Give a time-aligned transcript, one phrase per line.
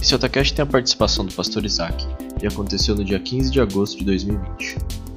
[0.00, 2.06] Esse Otacast tem a participação do pastor Isaac
[2.40, 5.07] e aconteceu no dia 15 de agosto de 2020.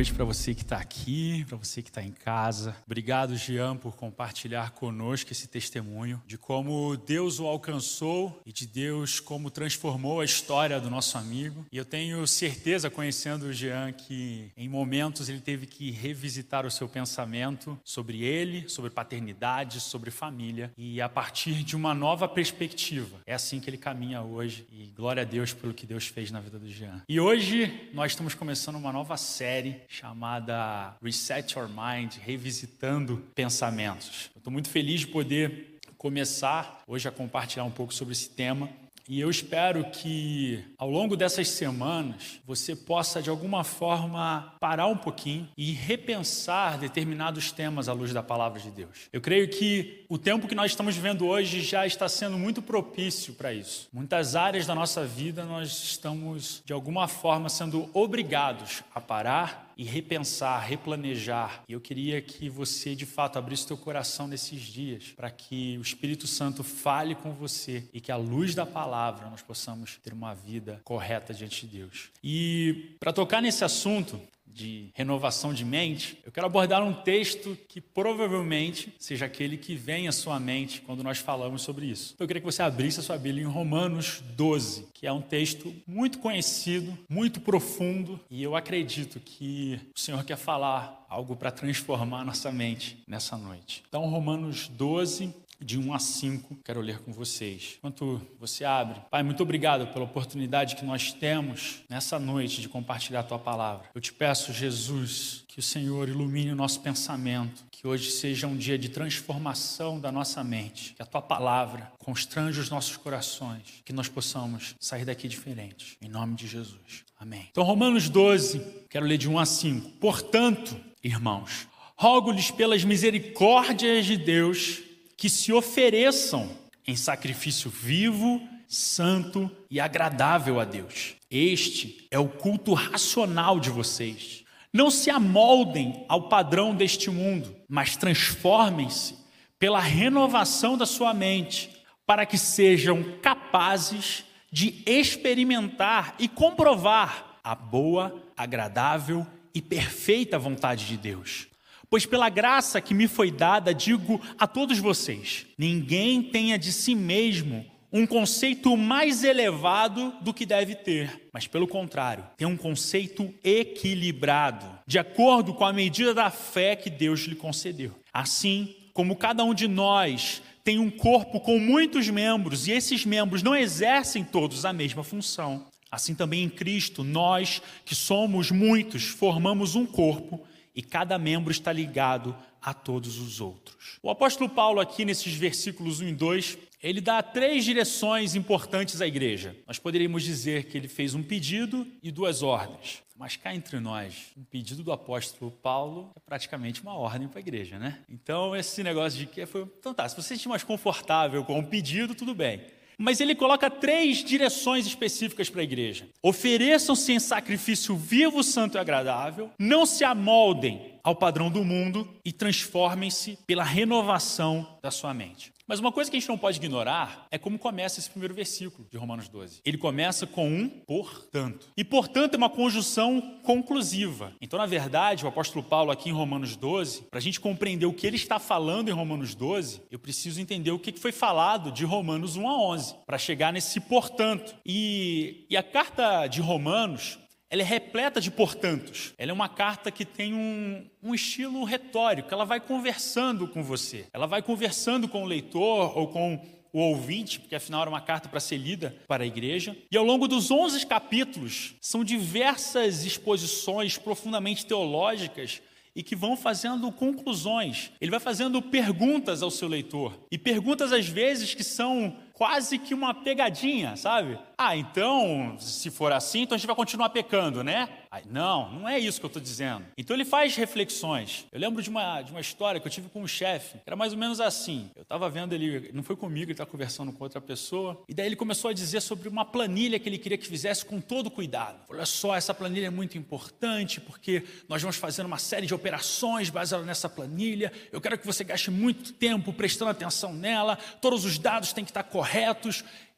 [0.00, 2.74] Noite para você que está aqui, para você que está em casa.
[2.86, 9.20] Obrigado, Jean, por compartilhar conosco esse testemunho de como Deus o alcançou e de Deus
[9.20, 11.66] como transformou a história do nosso amigo.
[11.70, 16.70] E eu tenho certeza, conhecendo o Jean, que em momentos ele teve que revisitar o
[16.70, 23.20] seu pensamento sobre ele, sobre paternidade, sobre família e a partir de uma nova perspectiva.
[23.26, 26.40] É assim que ele caminha hoje e glória a Deus pelo que Deus fez na
[26.40, 27.02] vida do Jean.
[27.06, 34.30] E hoje nós estamos começando uma nova série chamada Reset Your Mind, revisitando pensamentos.
[34.36, 38.70] Estou muito feliz de poder começar hoje a compartilhar um pouco sobre esse tema.
[39.08, 44.96] E eu espero que ao longo dessas semanas você possa de alguma forma parar um
[44.96, 49.08] pouquinho e repensar determinados temas à luz da palavra de Deus.
[49.12, 53.34] Eu creio que o tempo que nós estamos vivendo hoje já está sendo muito propício
[53.34, 53.88] para isso.
[53.92, 59.82] Muitas áreas da nossa vida nós estamos de alguma forma sendo obrigados a parar e
[59.82, 61.64] repensar, replanejar.
[61.66, 65.80] E eu queria que você, de fato, abrisse seu coração nesses dias, para que o
[65.80, 70.34] Espírito Santo fale com você e que, à luz da palavra, nós possamos ter uma
[70.34, 72.10] vida correta diante de Deus.
[72.22, 74.20] E para tocar nesse assunto,
[74.54, 80.08] de renovação de mente, eu quero abordar um texto que provavelmente seja aquele que vem
[80.08, 82.12] à sua mente quando nós falamos sobre isso.
[82.14, 85.22] Então, eu queria que você abrisse a sua Bíblia em Romanos 12, que é um
[85.22, 91.50] texto muito conhecido, muito profundo, e eu acredito que o Senhor quer falar algo para
[91.50, 93.82] transformar nossa mente nessa noite.
[93.88, 97.76] Então, Romanos 12, de 1 a 5, quero ler com vocês.
[97.78, 103.20] Enquanto você abre, Pai, muito obrigado pela oportunidade que nós temos nessa noite de compartilhar
[103.20, 103.88] a tua palavra.
[103.94, 108.56] Eu te peço, Jesus, que o Senhor ilumine o nosso pensamento, que hoje seja um
[108.56, 113.92] dia de transformação da nossa mente, que a tua palavra constrange os nossos corações, que
[113.92, 115.96] nós possamos sair daqui diferentes.
[116.00, 117.04] Em nome de Jesus.
[117.18, 117.48] Amém.
[117.50, 119.90] Então, Romanos 12, quero ler de 1 a 5.
[119.98, 120.74] Portanto,
[121.04, 124.89] irmãos, rogo-lhes pelas misericórdias de Deus
[125.20, 126.48] que se ofereçam
[126.86, 131.14] em sacrifício vivo, santo e agradável a Deus.
[131.30, 134.44] Este é o culto racional de vocês.
[134.72, 139.14] Não se amoldem ao padrão deste mundo, mas transformem-se
[139.58, 141.68] pela renovação da sua mente,
[142.06, 150.96] para que sejam capazes de experimentar e comprovar a boa, agradável e perfeita vontade de
[150.96, 151.49] Deus.
[151.90, 156.94] Pois pela graça que me foi dada, digo a todos vocês: ninguém tenha de si
[156.94, 163.34] mesmo um conceito mais elevado do que deve ter, mas pelo contrário, tem um conceito
[163.42, 167.92] equilibrado, de acordo com a medida da fé que Deus lhe concedeu.
[168.12, 173.42] Assim, como cada um de nós tem um corpo com muitos membros e esses membros
[173.42, 179.74] não exercem todos a mesma função, assim também em Cristo, nós que somos muitos, formamos
[179.74, 180.46] um corpo
[180.80, 183.98] e cada membro está ligado a todos os outros.
[184.02, 189.06] O apóstolo Paulo, aqui nesses versículos 1 e 2, ele dá três direções importantes à
[189.06, 189.54] igreja.
[189.66, 193.02] Nós poderíamos dizer que ele fez um pedido e duas ordens.
[193.14, 197.42] Mas cá entre nós, um pedido do apóstolo Paulo é praticamente uma ordem para a
[197.42, 197.98] igreja, né?
[198.08, 199.68] Então, esse negócio de que foi.
[199.78, 202.62] Então tá, se você se sentir mais confortável com o um pedido, tudo bem
[203.00, 206.06] mas ele coloca três direções específicas para a igreja.
[206.22, 212.30] Ofereçam-se em sacrifício vivo, santo e agradável, não se amoldem ao padrão do mundo e
[212.30, 215.50] transformem-se pela renovação da sua mente.
[215.70, 218.88] Mas uma coisa que a gente não pode ignorar é como começa esse primeiro versículo
[218.90, 219.60] de Romanos 12.
[219.64, 221.68] Ele começa com um portanto.
[221.76, 224.32] E portanto é uma conjunção conclusiva.
[224.40, 227.92] Então, na verdade, o apóstolo Paulo aqui em Romanos 12, para a gente compreender o
[227.92, 231.84] que ele está falando em Romanos 12, eu preciso entender o que foi falado de
[231.84, 234.56] Romanos 1 a 11, para chegar nesse portanto.
[234.66, 237.16] E, e a carta de Romanos,
[237.50, 239.12] ela é repleta de portantos.
[239.18, 244.06] Ela é uma carta que tem um, um, estilo retórico, ela vai conversando com você.
[244.12, 246.40] Ela vai conversando com o leitor ou com
[246.72, 249.76] o ouvinte, porque afinal era uma carta para ser lida para a igreja.
[249.90, 255.60] E ao longo dos 11 capítulos, são diversas exposições profundamente teológicas
[255.94, 257.90] e que vão fazendo conclusões.
[258.00, 260.16] Ele vai fazendo perguntas ao seu leitor.
[260.30, 264.38] E perguntas, às vezes, que são quase que uma pegadinha, sabe?
[264.56, 267.86] Ah, então, se for assim, então a gente vai continuar pecando, né?
[268.10, 269.84] Ai, não, não é isso que eu estou dizendo.
[269.96, 271.46] Então ele faz reflexões.
[271.52, 274.14] Eu lembro de uma, de uma história que eu tive com um chefe, era mais
[274.14, 274.90] ou menos assim.
[274.96, 278.26] Eu estava vendo ele, não foi comigo, ele estava conversando com outra pessoa, e daí
[278.26, 281.78] ele começou a dizer sobre uma planilha que ele queria que fizesse com todo cuidado.
[281.90, 286.48] Olha só, essa planilha é muito importante, porque nós vamos fazer uma série de operações
[286.48, 287.70] baseadas nessa planilha.
[287.92, 291.90] Eu quero que você gaste muito tempo prestando atenção nela, todos os dados têm que
[291.90, 292.29] estar corretos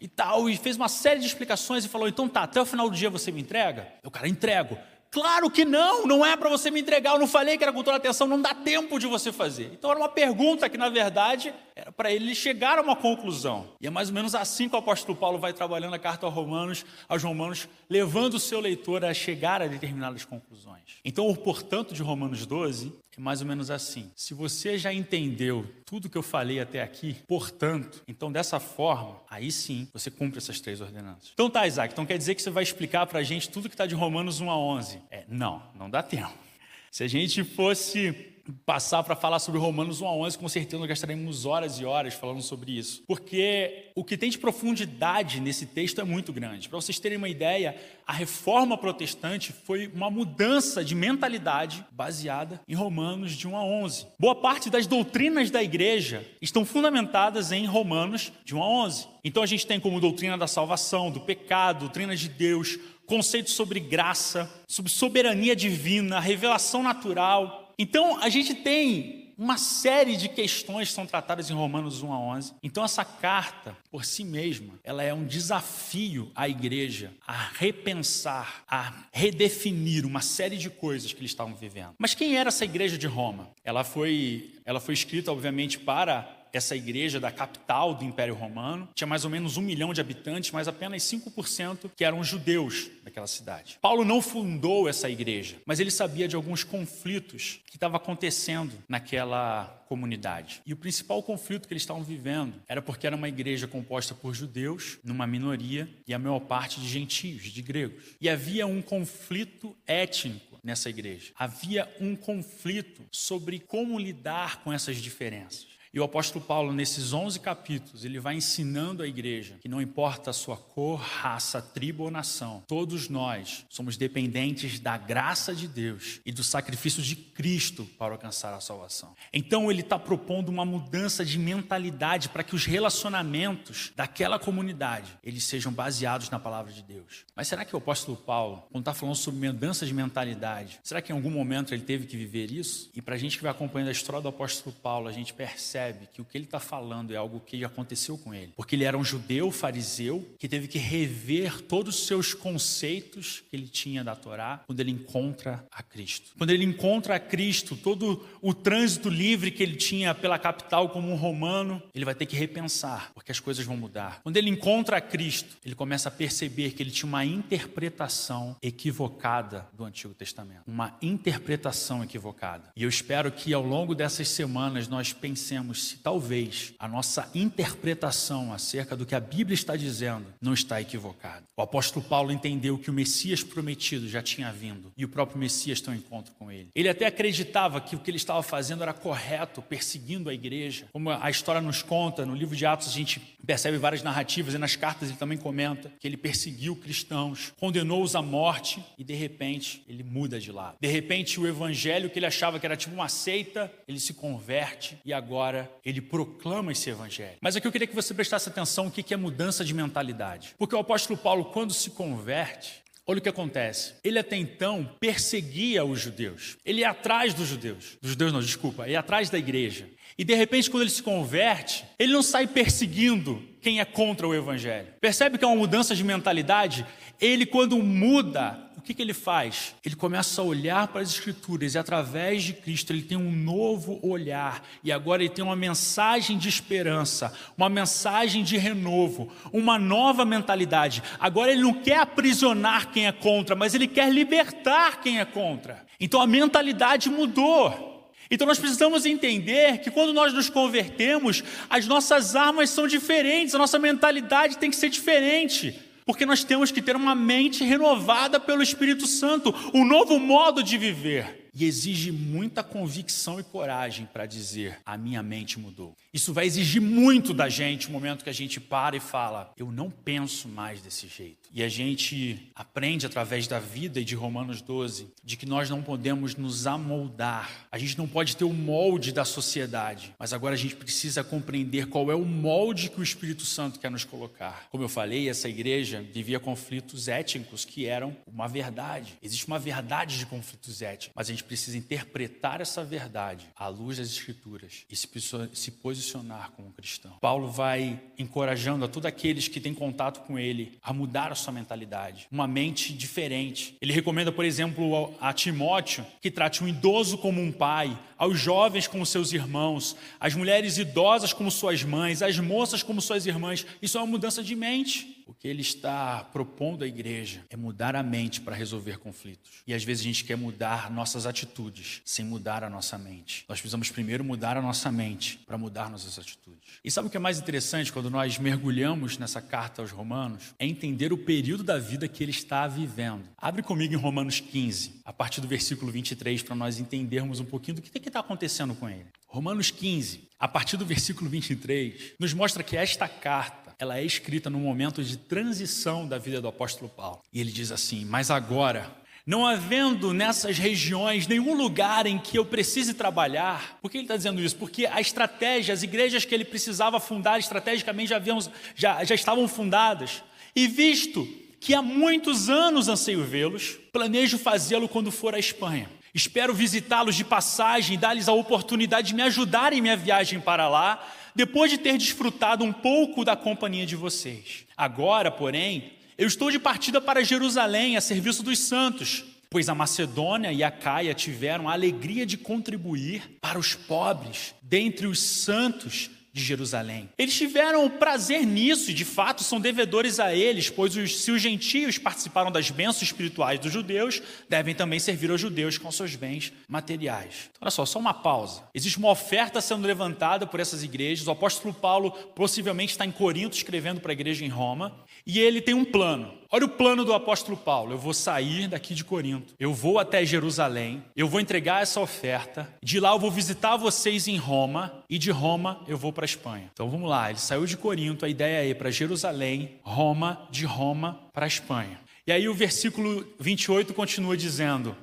[0.01, 2.91] e tal, e fez uma série de explicações e falou: então tá, até o final
[2.91, 3.89] do dia você me entrega?
[4.03, 4.77] Eu, cara, entrego.
[5.13, 7.13] Claro que não, não é para você me entregar.
[7.13, 9.71] Eu não falei que era com toda atenção, não dá tempo de você fazer.
[9.75, 13.69] Então era uma pergunta que, na verdade, era para ele chegar a uma conclusão.
[13.79, 16.35] E é mais ou menos assim que o apóstolo Paulo vai trabalhando a carta aos
[16.35, 20.81] Romanos, aos Romanos, levando o seu leitor a chegar a determinadas conclusões.
[21.05, 24.11] Então, o portanto de Romanos 12 é mais ou menos assim.
[24.17, 29.53] Se você já entendeu tudo que eu falei até aqui, portanto, então dessa forma, aí
[29.53, 31.31] sim você cumpre essas três ordenanças.
[31.35, 33.75] Então tá, Isaac, então quer dizer que você vai explicar para a gente tudo que
[33.75, 35.03] está de Romanos 1 a 11?
[35.11, 36.33] É, não, não dá tempo.
[36.91, 38.32] Se a gente fosse
[38.65, 42.15] passar para falar sobre Romanos 1 a 11, com certeza nós gastaremos horas e horas
[42.15, 43.03] falando sobre isso.
[43.07, 46.69] Porque o que tem de profundidade nesse texto é muito grande.
[46.69, 52.75] Para vocês terem uma ideia, a reforma protestante foi uma mudança de mentalidade baseada em
[52.75, 54.07] Romanos de 1 a 11.
[54.19, 59.09] Boa parte das doutrinas da igreja estão fundamentadas em Romanos de 1 a 11.
[59.25, 63.79] Então a gente tem como doutrina da salvação, do pecado, doutrina de Deus, conceitos sobre
[63.79, 70.95] graça, sobre soberania divina, revelação natural, então, a gente tem uma série de questões que
[70.95, 72.55] são tratadas em Romanos 1 a 11.
[72.63, 78.93] Então, essa carta, por si mesma, ela é um desafio à igreja a repensar, a
[79.13, 81.95] redefinir uma série de coisas que eles estavam vivendo.
[81.99, 83.51] Mas quem era essa igreja de Roma?
[83.65, 88.89] Ela foi, ela foi escrita, obviamente, para essa igreja da capital do Império Romano.
[88.95, 93.27] Tinha mais ou menos um milhão de habitantes, mas apenas 5% que eram judeus daquela
[93.27, 93.79] cidade.
[93.81, 99.83] Paulo não fundou essa igreja, mas ele sabia de alguns conflitos que estavam acontecendo naquela
[99.89, 100.63] comunidade.
[100.65, 104.35] E o principal conflito que eles estavam vivendo era porque era uma igreja composta por
[104.35, 108.17] judeus, numa minoria, e a maior parte de gentios, de gregos.
[108.21, 111.33] E havia um conflito étnico nessa igreja.
[111.39, 115.67] Havia um conflito sobre como lidar com essas diferenças.
[115.95, 120.31] E o apóstolo Paulo, nesses 11 capítulos, ele vai ensinando a igreja que não importa
[120.31, 126.23] a sua cor, raça, tribo ou nação, todos nós somos dependentes da graça de Deus
[126.25, 129.15] e do sacrifício de Cristo para alcançar a salvação.
[129.35, 135.45] Então ele está propondo uma mudança de mentalidade para que os relacionamentos daquela comunidade eles
[135.45, 137.27] sejam baseados na palavra de Deus.
[137.37, 141.13] Mas será que o apóstolo Paulo, quando está falando sobre mudança de mentalidade, será que
[141.13, 142.91] em algum momento ele teve que viver isso?
[142.95, 145.82] E para a gente que vai acompanhando a história do apóstolo Paulo, a gente percebe
[145.83, 148.53] percebe que o que ele está falando é algo que aconteceu com ele.
[148.55, 153.57] Porque ele era um judeu fariseu que teve que rever todos os seus conceitos que
[153.57, 156.33] ele tinha da Torá quando ele encontra a Cristo.
[156.39, 161.11] Quando ele encontra a Cristo, todo o trânsito livre que ele tinha pela capital como
[161.11, 164.21] um romano, ele vai ter que repensar, porque as coisas vão mudar.
[164.23, 169.67] Quando ele encontra a Cristo, ele começa a perceber que ele tinha uma interpretação equivocada
[169.73, 170.63] do Antigo Testamento.
[170.67, 172.71] Uma interpretação equivocada.
[172.77, 178.53] E eu espero que ao longo dessas semanas nós pensemos se talvez a nossa interpretação
[178.53, 181.45] acerca do que a Bíblia está dizendo não está equivocada.
[181.57, 185.81] O apóstolo Paulo entendeu que o Messias prometido já tinha vindo e o próprio Messias
[185.81, 186.69] tem um encontro com ele.
[186.75, 190.87] Ele até acreditava que o que ele estava fazendo era correto, perseguindo a igreja.
[190.93, 194.59] Como a história nos conta, no livro de Atos a gente percebe várias narrativas e
[194.59, 199.83] nas cartas ele também comenta que ele perseguiu cristãos, condenou-os à morte e de repente
[199.89, 200.77] ele muda de lado.
[200.81, 204.99] De repente o evangelho que ele achava que era tipo uma seita, ele se converte
[205.05, 207.39] e agora ele proclama esse evangelho.
[207.41, 210.55] Mas aqui eu queria que você prestasse atenção o que é mudança de mentalidade.
[210.59, 213.95] Porque o apóstolo Paulo, quando se converte, Olha o que acontece.
[214.05, 216.57] Ele até então perseguia os judeus.
[216.65, 217.99] Ele ia atrás dos judeus.
[218.01, 218.89] Dos judeus não, desculpa.
[218.89, 219.89] Ia atrás da igreja.
[220.17, 224.35] E de repente, quando ele se converte, ele não sai perseguindo quem é contra o
[224.35, 224.89] evangelho.
[225.01, 226.87] Percebe que é uma mudança de mentalidade?
[227.21, 229.77] Ele, quando muda o que, que ele faz?
[229.85, 234.01] Ele começa a olhar para as Escrituras e, através de Cristo, ele tem um novo
[234.03, 234.61] olhar.
[234.83, 241.01] E agora ele tem uma mensagem de esperança, uma mensagem de renovo, uma nova mentalidade.
[241.21, 245.87] Agora ele não quer aprisionar quem é contra, mas ele quer libertar quem é contra.
[246.01, 248.11] Então a mentalidade mudou.
[248.29, 253.59] Então nós precisamos entender que quando nós nos convertemos, as nossas armas são diferentes, a
[253.59, 255.92] nossa mentalidade tem que ser diferente.
[256.05, 260.77] Porque nós temos que ter uma mente renovada pelo Espírito Santo, um novo modo de
[260.77, 261.42] viver.
[261.55, 265.95] E exige muita convicção e coragem para dizer: a minha mente mudou.
[266.13, 269.71] Isso vai exigir muito da gente o momento que a gente para e fala: eu
[269.71, 271.43] não penso mais desse jeito.
[271.55, 275.83] E a gente aprende através da vida e de Romanos 12 de que nós não
[275.83, 277.51] podemos nos amoldar.
[277.71, 281.89] A gente não pode ter o molde da sociedade, mas agora a gente precisa compreender
[281.89, 284.67] qual é o molde que o Espírito Santo quer nos colocar.
[284.71, 289.19] Como eu falei, essa igreja vivia conflitos étnicos que eram uma verdade.
[289.23, 293.99] Existe uma verdade de conflitos étnicos, mas a gente precisa interpretar essa verdade à luz
[293.99, 297.13] das Escrituras e se posicionar como cristão.
[297.21, 301.53] Paulo vai encorajando a todos aqueles que têm contato com ele a mudar a sua
[301.53, 303.77] mentalidade, uma mente diferente.
[303.81, 308.87] Ele recomenda, por exemplo, a Timóteo que trate um idoso como um pai, aos jovens
[308.87, 313.67] como seus irmãos, as mulheres idosas como suas mães, as moças como suas irmãs.
[313.83, 315.22] Isso é uma mudança de mente.
[315.27, 319.63] O que ele está propondo à igreja é mudar a mente para resolver conflitos.
[319.67, 323.45] E às vezes a gente quer mudar nossas atitudes sem mudar a nossa mente.
[323.49, 326.79] Nós precisamos primeiro mudar a nossa mente para mudar nossas atitudes.
[326.85, 330.55] E sabe o que é mais interessante quando nós mergulhamos nessa carta aos Romanos?
[330.59, 333.25] É entender o período da vida que ele está vivendo.
[333.37, 337.77] Abre comigo em Romanos 15, a partir do versículo 23, para nós entendermos um pouquinho
[337.77, 339.07] do que está acontecendo com ele.
[339.27, 344.49] Romanos 15, a partir do versículo 23, nos mostra que esta carta ela é escrita
[344.49, 347.21] num momento de transição da vida do apóstolo Paulo.
[347.33, 348.91] E ele diz assim: Mas agora,
[349.25, 354.17] não havendo nessas regiões nenhum lugar em que eu precise trabalhar, por que ele está
[354.17, 354.57] dizendo isso?
[354.57, 358.39] Porque a estratégia, as igrejas que ele precisava fundar estrategicamente já, haviam,
[358.75, 360.23] já, já estavam fundadas.
[360.57, 361.27] E visto
[361.61, 365.89] que há muitos anos anseio vê-los, planejo fazê-lo quando for à Espanha.
[366.13, 371.01] Espero visitá-los de passagem, dar-lhes a oportunidade de me ajudarem em minha viagem para lá,
[371.35, 374.65] depois de ter desfrutado um pouco da companhia de vocês.
[374.77, 380.53] Agora, porém, eu estou de partida para Jerusalém a serviço dos santos, pois a Macedônia
[380.53, 386.43] e a Caia tiveram a alegria de contribuir para os pobres dentre os santos de
[386.43, 387.11] Jerusalém.
[387.19, 391.43] Eles tiveram prazer nisso e, de fato, são devedores a eles, pois os, se os
[391.43, 396.53] gentios participaram das bênçãos espirituais dos judeus, devem também servir aos judeus com seus bens
[396.69, 397.51] materiais.
[397.51, 398.63] Então, olha só, só uma pausa.
[398.75, 401.27] Existe uma oferta sendo levantada por essas igrejas.
[401.27, 404.97] O apóstolo Paulo possivelmente está em Corinto escrevendo para a igreja em Roma,
[405.27, 406.43] e ele tem um plano.
[406.51, 407.95] Olha o plano do apóstolo Paulo.
[407.95, 412.69] Eu vou sair daqui de Corinto, eu vou até Jerusalém, eu vou entregar essa oferta,
[412.83, 416.27] de lá eu vou visitar vocês em Roma, e de Roma eu vou para a
[416.27, 416.71] Espanha.
[416.73, 420.65] Então vamos lá, ele saiu de Corinto, a ideia é ir para Jerusalém, Roma, de
[420.65, 422.01] Roma para a Espanha.
[422.27, 424.97] E aí o versículo 28 continua dizendo: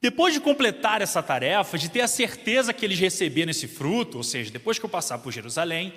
[0.00, 4.24] depois de completar essa tarefa, de ter a certeza que eles receberam esse fruto, ou
[4.24, 5.94] seja, depois que eu passar por Jerusalém,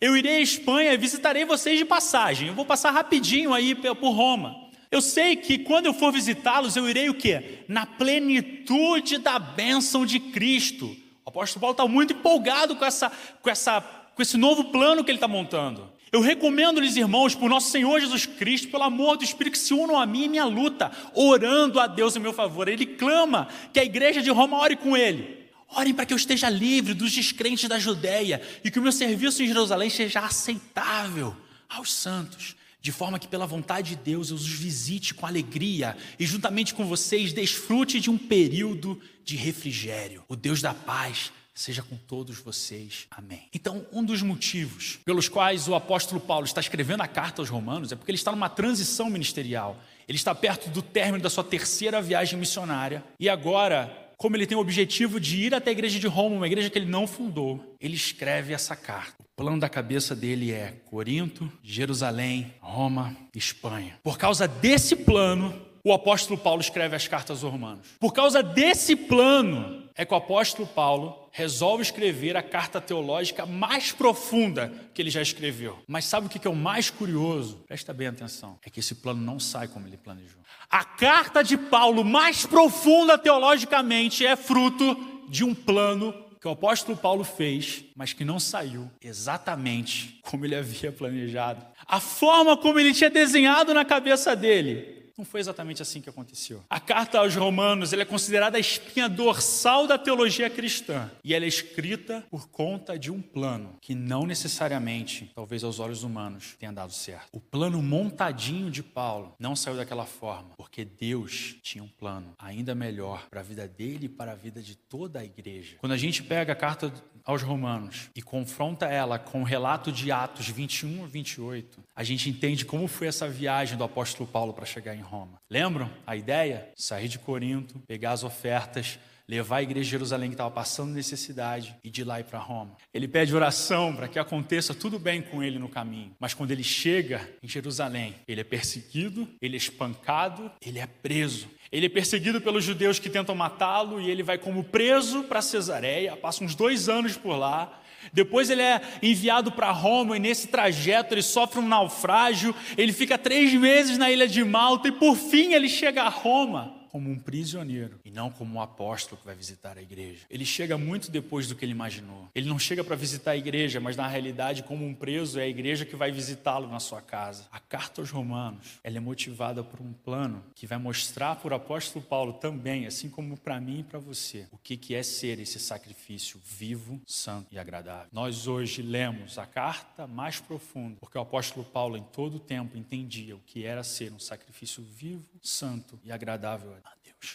[0.00, 2.46] eu irei à Espanha e visitarei vocês de passagem.
[2.46, 4.54] Eu vou passar rapidinho aí por Roma.
[4.92, 7.64] Eu sei que quando eu for visitá-los, eu irei o quê?
[7.66, 10.96] Na plenitude da bênção de Cristo.
[11.28, 15.10] O apóstolo Paulo está muito empolgado com, essa, com, essa, com esse novo plano que
[15.10, 15.86] ele está montando.
[16.10, 19.98] Eu recomendo-lhes, irmãos, por nosso Senhor Jesus Cristo, pelo amor do Espírito, que se unam
[19.98, 22.66] a mim em minha luta, orando a Deus em meu favor.
[22.66, 25.46] Ele clama que a igreja de Roma ore com ele.
[25.76, 29.42] Orem para que eu esteja livre dos descrentes da Judéia e que o meu serviço
[29.42, 31.36] em Jerusalém seja aceitável
[31.68, 36.24] aos santos, de forma que, pela vontade de Deus, eu os visite com alegria e,
[36.24, 40.24] juntamente com vocês, desfrute de um período de refrigério.
[40.28, 43.08] O Deus da paz seja com todos vocês.
[43.10, 43.48] Amém.
[43.52, 47.90] Então, um dos motivos pelos quais o apóstolo Paulo está escrevendo a carta aos Romanos
[47.90, 49.76] é porque ele está numa transição ministerial.
[50.06, 54.58] Ele está perto do término da sua terceira viagem missionária e agora como ele tem
[54.58, 57.76] o objetivo de ir até a igreja de Roma, uma igreja que ele não fundou,
[57.80, 59.14] ele escreve essa carta.
[59.22, 63.96] O plano da cabeça dele é Corinto, Jerusalém, Roma, Espanha.
[64.02, 67.86] Por causa desse plano, o apóstolo Paulo escreve as cartas aos Romanos.
[68.00, 73.90] Por causa desse plano, é que o apóstolo Paulo resolve escrever a carta teológica mais
[73.90, 75.76] profunda que ele já escreveu.
[75.88, 77.64] Mas sabe o que é o mais curioso?
[77.66, 80.40] Presta bem atenção: é que esse plano não sai como ele planejou.
[80.70, 84.96] A carta de Paulo mais profunda teologicamente é fruto
[85.28, 90.54] de um plano que o apóstolo Paulo fez, mas que não saiu exatamente como ele
[90.54, 91.66] havia planejado.
[91.84, 96.62] A forma como ele tinha desenhado na cabeça dele não foi exatamente assim que aconteceu.
[96.70, 101.48] A carta aos Romanos é considerada a espinha dorsal da teologia cristã e ela é
[101.48, 106.92] escrita por conta de um plano que não necessariamente, talvez aos olhos humanos, tenha dado
[106.92, 107.28] certo.
[107.32, 112.74] O plano montadinho de Paulo não saiu daquela forma, porque Deus tinha um plano ainda
[112.74, 115.76] melhor para a vida dele e para a vida de toda a igreja.
[115.80, 116.92] Quando a gente pega a carta
[117.24, 122.30] aos Romanos e confronta ela com o relato de Atos 21 a 28, a gente
[122.30, 125.40] entende como foi essa viagem do apóstolo Paulo para chegar em Roma.
[125.50, 126.70] Lembram a ideia?
[126.76, 128.98] Sair de Corinto, pegar as ofertas,
[129.28, 132.76] levar a igreja de Jerusalém que estava passando necessidade e de lá ir para Roma.
[132.94, 136.16] Ele pede oração para que aconteça tudo bem com ele no caminho.
[136.18, 141.48] Mas quando ele chega em Jerusalém, ele é perseguido, ele é espancado, ele é preso.
[141.70, 146.16] Ele é perseguido pelos judeus que tentam matá-lo e ele vai como preso para Cesareia,
[146.16, 147.82] passa uns dois anos por lá.
[148.12, 152.54] Depois ele é enviado para Roma e nesse trajeto ele sofre um naufrágio.
[152.76, 156.77] Ele fica três meses na ilha de Malta e por fim ele chega a Roma
[156.88, 160.26] como um prisioneiro e não como um apóstolo que vai visitar a igreja.
[160.28, 162.28] Ele chega muito depois do que ele imaginou.
[162.34, 165.48] Ele não chega para visitar a igreja, mas na realidade, como um preso, é a
[165.48, 167.46] igreja que vai visitá-lo na sua casa.
[167.50, 171.56] A carta aos Romanos, ela é motivada por um plano que vai mostrar para o
[171.56, 175.38] apóstolo Paulo também, assim como para mim e para você, o que que é ser
[175.38, 178.08] esse sacrifício vivo, santo e agradável.
[178.12, 182.76] Nós hoje lemos a carta mais profunda, porque o apóstolo Paulo em todo o tempo
[182.76, 186.74] entendia o que era ser um sacrifício vivo, santo e agradável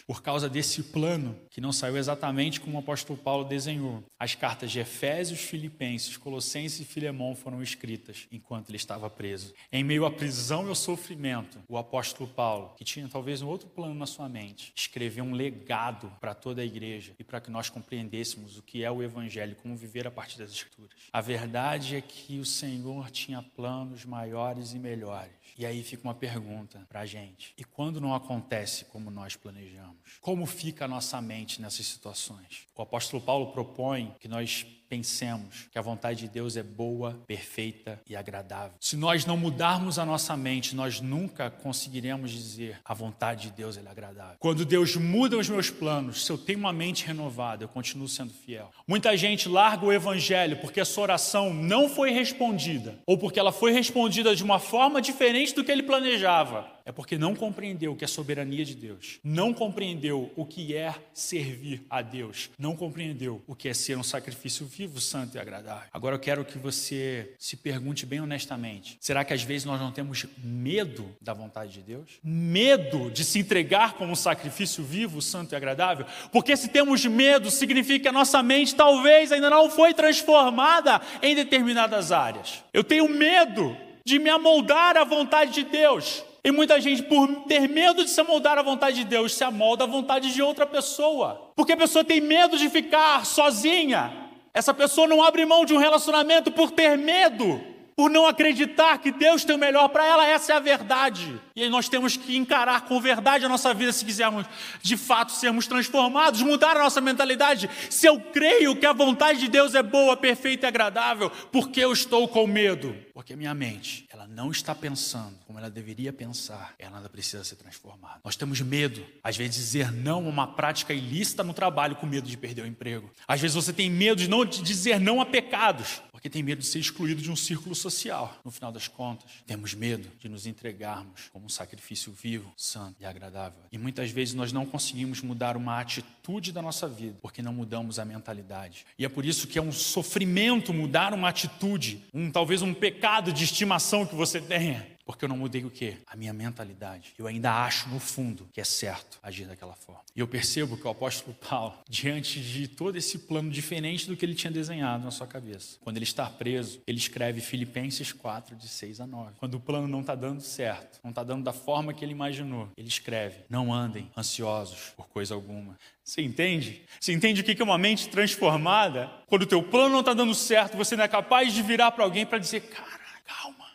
[0.06, 4.70] Por causa desse plano, que não saiu exatamente como o apóstolo Paulo desenhou, as cartas
[4.70, 9.52] de Efésios, Filipenses, Colossenses e Filemão foram escritas enquanto ele estava preso.
[9.70, 13.68] Em meio à prisão e ao sofrimento, o apóstolo Paulo, que tinha talvez um outro
[13.68, 17.68] plano na sua mente, escreveu um legado para toda a igreja e para que nós
[17.68, 20.96] compreendêssemos o que é o evangelho, como viver a partir das escrituras.
[21.12, 26.14] A verdade é que o Senhor tinha planos maiores e melhores e aí fica uma
[26.14, 29.73] pergunta para a gente: e quando não acontece como nós planejamos?
[30.20, 32.66] Como fica a nossa mente nessas situações?
[32.74, 38.00] O apóstolo Paulo propõe que nós pensemos que a vontade de Deus é boa, perfeita
[38.08, 38.76] e agradável.
[38.80, 43.76] Se nós não mudarmos a nossa mente, nós nunca conseguiremos dizer a vontade de Deus
[43.76, 44.36] é agradável.
[44.38, 48.32] Quando Deus muda os meus planos, se eu tenho uma mente renovada, eu continuo sendo
[48.32, 48.70] fiel.
[48.86, 53.52] Muita gente larga o evangelho porque a sua oração não foi respondida ou porque ela
[53.52, 57.96] foi respondida de uma forma diferente do que ele planejava é porque não compreendeu o
[57.96, 63.42] que é soberania de Deus, não compreendeu o que é servir a Deus, não compreendeu
[63.46, 65.88] o que é ser um sacrifício vivo, santo e agradável.
[65.92, 69.92] Agora eu quero que você se pergunte bem honestamente: será que às vezes nós não
[69.92, 72.18] temos medo da vontade de Deus?
[72.22, 76.06] Medo de se entregar como um sacrifício vivo, santo e agradável?
[76.32, 81.34] Porque se temos medo, significa que a nossa mente talvez ainda não foi transformada em
[81.34, 82.62] determinadas áreas.
[82.72, 86.22] Eu tenho medo de me amoldar à vontade de Deus.
[86.46, 89.84] E muita gente, por ter medo de se amoldar à vontade de Deus, se amolda
[89.84, 91.50] à vontade de outra pessoa.
[91.56, 94.23] Porque a pessoa tem medo de ficar sozinha.
[94.54, 97.60] Essa pessoa não abre mão de um relacionamento por ter medo
[97.96, 101.40] por não acreditar que Deus tem o melhor para ela, essa é a verdade.
[101.56, 104.46] E aí nós temos que encarar com verdade a nossa vida se quisermos
[104.82, 107.70] de fato sermos transformados, mudar a nossa mentalidade.
[107.88, 111.80] Se eu creio que a vontade de Deus é boa, perfeita e agradável, por que
[111.80, 112.96] eu estou com medo?
[113.14, 117.54] Porque minha mente, ela não está pensando como ela deveria pensar, ela ainda precisa ser
[117.54, 118.20] transformada.
[118.24, 122.06] Nós temos medo, às vezes, de dizer não a uma prática ilícita no trabalho com
[122.06, 123.08] medo de perder o emprego.
[123.28, 126.66] Às vezes você tem medo de não dizer não a pecados, porque tem medo de
[126.66, 128.40] ser excluído de um círculo social.
[128.42, 133.04] No final das contas, temos medo de nos entregarmos como um sacrifício vivo, santo e
[133.04, 133.60] agradável.
[133.70, 137.98] E muitas vezes nós não conseguimos mudar uma atitude da nossa vida, porque não mudamos
[137.98, 138.86] a mentalidade.
[138.98, 143.30] E é por isso que é um sofrimento mudar uma atitude, um talvez um pecado
[143.30, 144.93] de estimação que você tenha.
[145.04, 145.98] Porque eu não mudei o quê?
[146.06, 147.12] A minha mentalidade.
[147.18, 150.02] Eu ainda acho, no fundo, que é certo agir daquela forma.
[150.16, 154.24] E eu percebo que o apóstolo Paulo, diante de todo esse plano diferente do que
[154.24, 158.68] ele tinha desenhado na sua cabeça, quando ele está preso, ele escreve Filipenses 4, de
[158.68, 159.32] 6 a 9.
[159.38, 162.68] Quando o plano não está dando certo, não está dando da forma que ele imaginou,
[162.76, 165.76] ele escreve: Não andem ansiosos por coisa alguma.
[166.02, 166.82] Você entende?
[167.00, 169.10] Você entende o que é uma mente transformada?
[169.26, 172.04] Quando o teu plano não está dando certo, você não é capaz de virar para
[172.04, 173.03] alguém para dizer: Cara.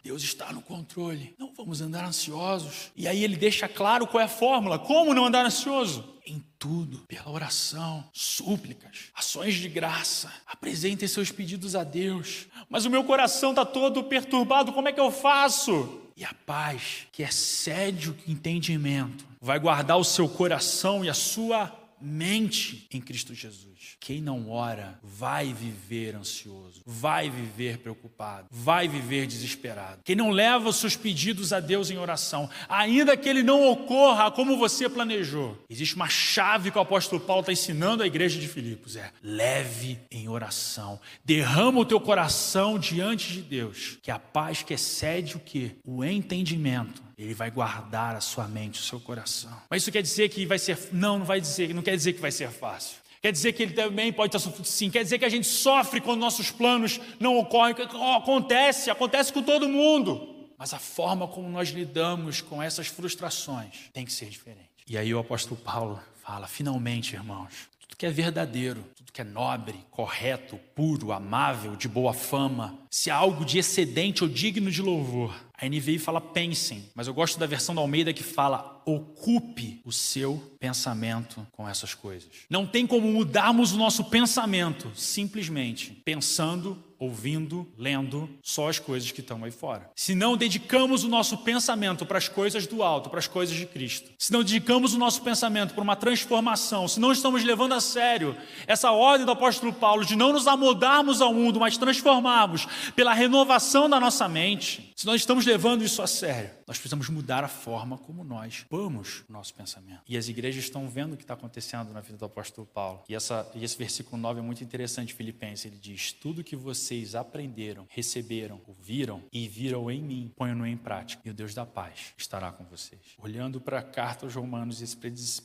[0.03, 1.35] Deus está no controle.
[1.37, 2.91] Não vamos andar ansiosos.
[2.95, 4.79] E aí ele deixa claro qual é a fórmula.
[4.79, 6.17] Como não andar ansioso?
[6.25, 10.31] Em tudo, pela oração, súplicas, ações de graça.
[10.45, 12.47] Apresentem seus pedidos a Deus.
[12.69, 14.71] Mas o meu coração está todo perturbado.
[14.71, 16.01] Como é que eu faço?
[16.15, 21.67] E a paz, que excede o entendimento, vai guardar o seu coração e a sua
[22.01, 23.97] mente em Cristo Jesus.
[23.99, 30.01] Quem não ora vai viver ansioso, vai viver preocupado, vai viver desesperado.
[30.03, 34.31] Quem não leva os seus pedidos a Deus em oração, ainda que ele não ocorra
[34.31, 38.47] como você planejou, existe uma chave que o apóstolo Paulo está ensinando à igreja de
[38.47, 44.63] Filipos: é leve em oração, derrama o teu coração diante de Deus, que a paz
[44.63, 45.75] que excede o que?
[45.83, 49.51] O entendimento ele vai guardar a sua mente, o seu coração.
[49.69, 50.77] Mas isso quer dizer que vai ser.
[50.93, 52.97] Não, não vai dizer, não quer dizer que vai ser fácil.
[53.21, 54.65] Quer dizer que ele também pode estar sofrendo?
[54.65, 54.89] Sim.
[54.89, 57.75] Quer dizer que a gente sofre quando nossos planos não ocorrem?
[58.15, 60.33] Acontece, acontece com todo mundo.
[60.57, 64.69] Mas a forma como nós lidamos com essas frustrações tem que ser diferente.
[64.87, 69.23] E aí o apóstolo Paulo fala: finalmente, irmãos, tudo que é verdadeiro, tudo que é
[69.23, 74.81] nobre, correto, puro, amável, de boa fama, se há algo de excedente ou digno de
[74.81, 75.35] louvor.
[75.59, 79.91] A NVI fala pensem, mas eu gosto da versão da Almeida que fala ocupe o
[79.91, 82.29] seu pensamento com essas coisas.
[82.49, 89.21] Não tem como mudarmos o nosso pensamento simplesmente pensando ouvindo, lendo só as coisas que
[89.21, 89.89] estão aí fora.
[89.95, 93.65] Se não dedicamos o nosso pensamento para as coisas do alto, para as coisas de
[93.65, 97.79] Cristo, se não dedicamos o nosso pensamento para uma transformação, se não estamos levando a
[97.79, 98.35] sério
[98.67, 103.89] essa ordem do apóstolo Paulo de não nos amoldarmos ao mundo, mas transformarmos pela renovação
[103.89, 107.97] da nossa mente, se nós estamos levando isso a sério, nós precisamos mudar a forma
[107.97, 110.01] como nós vamos o nosso pensamento.
[110.05, 113.05] E as igrejas estão vendo o que está acontecendo na vida do apóstolo Paulo.
[113.07, 115.63] E, essa, e esse versículo 9 é muito interessante, Filipenses.
[115.63, 121.21] Ele diz: Tudo que vocês aprenderam, receberam, ouviram e viram em mim, ponham-no em prática.
[121.23, 122.99] E o Deus da paz estará com vocês.
[123.19, 124.83] Olhando para a carta aos Romanos,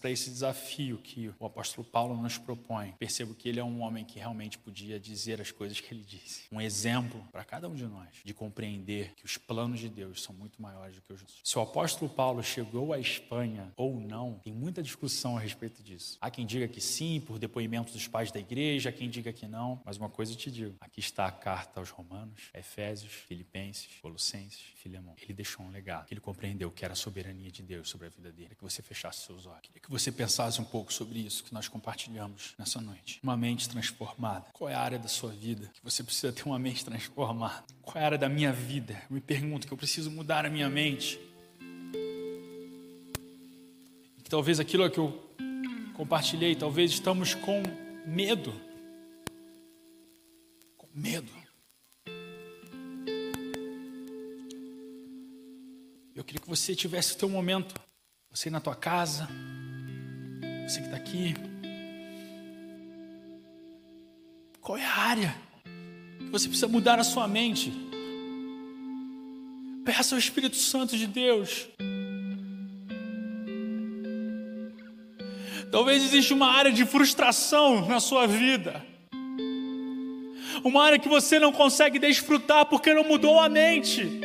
[0.00, 4.04] para esse desafio que o apóstolo Paulo nos propõe, percebo que ele é um homem
[4.04, 6.42] que realmente podia dizer as coisas que ele disse.
[6.50, 10.34] Um exemplo para cada um de nós de compreender que os planos de Deus são
[10.34, 11.24] muito maiores do que os.
[11.42, 16.18] Se o apóstolo Paulo chegou à Espanha ou não, tem muita discussão a respeito disso.
[16.20, 19.46] Há quem diga que sim, por depoimentos dos pais da igreja, há quem diga que
[19.46, 23.88] não, mas uma coisa eu te digo: aqui está a carta aos Romanos, Efésios, Filipenses,
[24.00, 25.14] Colossenses, Filemão.
[25.20, 28.32] Ele deixou um legado, ele compreendeu que era a soberania de Deus sobre a vida
[28.32, 28.54] dele.
[28.54, 31.68] Que você fechasse seus olhos, queria que você pensasse um pouco sobre isso que nós
[31.68, 33.20] compartilhamos nessa noite.
[33.22, 34.46] Uma mente transformada.
[34.52, 37.64] Qual é a área da sua vida que você precisa ter uma mente transformada?
[37.82, 39.00] Qual é a área da minha vida?
[39.10, 41.18] Me pergunto que eu preciso mudar a minha mente.
[44.22, 45.28] Que talvez aquilo que eu
[45.94, 47.60] compartilhei, talvez estamos com
[48.06, 48.54] medo.
[50.76, 51.32] Com medo.
[56.14, 57.74] Eu queria que você tivesse o teu momento,
[58.30, 59.28] você na tua casa,
[60.68, 61.34] você que está aqui.
[64.60, 65.36] Qual é a área
[66.18, 67.93] que você precisa mudar a sua mente?
[69.84, 71.68] Peça ao Espírito Santo de Deus.
[75.70, 78.82] Talvez exista uma área de frustração na sua vida.
[80.62, 84.20] Uma área que você não consegue desfrutar porque não mudou a mente.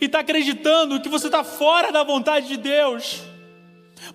[0.00, 3.22] E está acreditando que você está fora da vontade de Deus.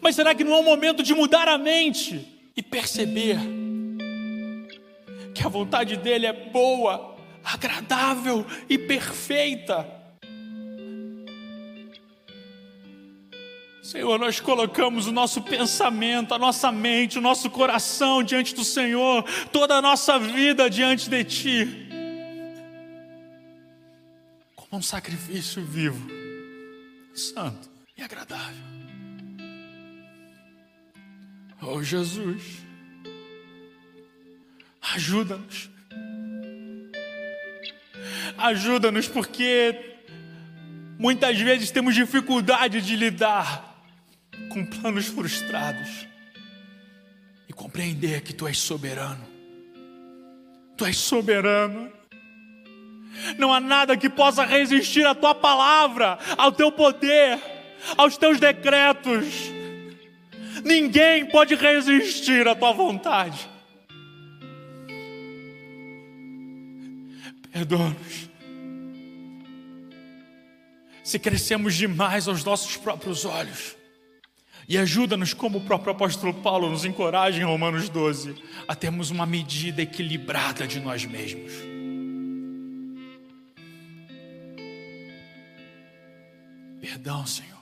[0.01, 3.37] Mas será que não é o momento de mudar a mente e perceber
[5.33, 10.04] que a vontade dele é boa, agradável e perfeita?
[13.85, 19.23] Senhor, nós colocamos o nosso pensamento, a nossa mente, o nosso coração diante do Senhor,
[19.51, 21.87] toda a nossa vida diante de Ti,
[24.55, 26.03] como um sacrifício vivo,
[27.13, 28.65] santo e agradável.
[31.61, 32.41] Oh Jesus,
[34.95, 35.69] ajuda-nos,
[38.35, 39.99] ajuda-nos, porque
[40.97, 43.74] muitas vezes temos dificuldade de lidar
[44.49, 46.07] com planos frustrados
[47.47, 49.25] e compreender que tu és soberano.
[50.77, 51.91] Tu és soberano.
[53.37, 57.39] Não há nada que possa resistir à tua palavra, ao teu poder,
[57.97, 59.25] aos teus decretos.
[60.63, 63.49] Ninguém pode resistir à tua vontade.
[67.51, 68.29] Perdoa-nos.
[71.03, 73.74] Se crescemos demais aos nossos próprios olhos
[74.67, 78.35] e ajuda-nos, como o próprio apóstolo Paulo nos encoraja em Romanos 12,
[78.67, 81.53] a termos uma medida equilibrada de nós mesmos.
[86.81, 87.55] Perdão, Senhor.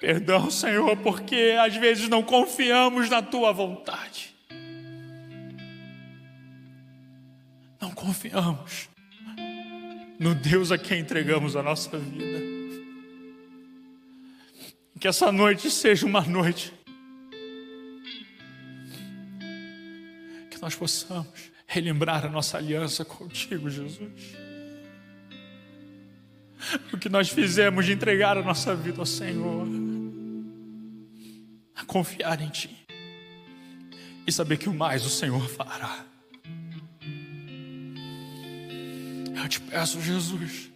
[0.00, 4.34] Perdão, Senhor, porque às vezes não confiamos na tua vontade.
[7.80, 8.88] Não confiamos
[10.18, 12.55] no Deus a quem entregamos a nossa vida.
[14.98, 16.72] Que essa noite seja uma noite
[20.50, 24.36] que nós possamos relembrar a nossa aliança contigo, Jesus.
[26.92, 29.68] O que nós fizemos de entregar a nossa vida ao Senhor,
[31.74, 32.74] a confiar em Ti
[34.26, 36.04] e saber que o mais o Senhor fará.
[39.36, 40.75] Eu te peço, Jesus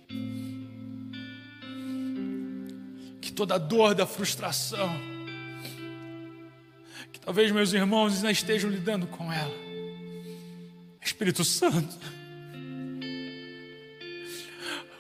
[3.40, 5.00] toda a dor da frustração,
[7.10, 9.54] que talvez meus irmãos ainda estejam lidando com ela.
[11.00, 11.98] Espírito Santo,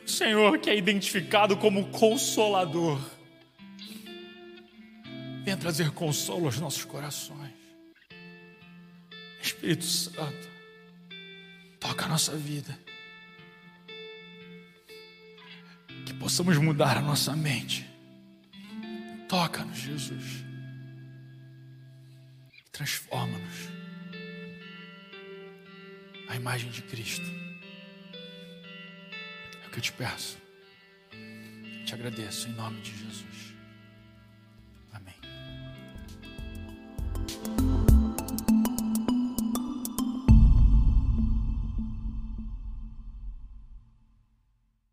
[0.02, 2.98] o Senhor que é identificado como consolador,
[5.44, 7.52] venha trazer consolo aos nossos corações.
[9.42, 10.48] Espírito Santo,
[11.78, 12.78] toca a nossa vida.
[16.06, 17.89] Que possamos mudar a nossa mente.
[19.30, 20.44] Toca-nos, Jesus.
[22.72, 23.68] Transforma-nos
[26.28, 27.26] a imagem de Cristo.
[29.62, 30.36] É o que eu te peço.
[31.86, 33.54] Te agradeço em nome de Jesus.